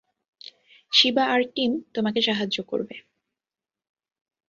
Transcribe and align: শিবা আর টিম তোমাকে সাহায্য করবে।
শিবা 0.91 1.23
আর 1.25 1.41
টিম 1.55 1.71
তোমাকে 1.93 2.19
সাহায্য 2.21 2.57
করবে। 2.63 2.95